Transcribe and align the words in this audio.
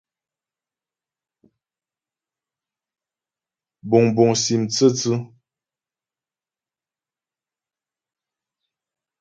Buŋbuŋ 3.89 4.31
sim 4.43 4.61
tsə́tsʉ́. 4.73 5.17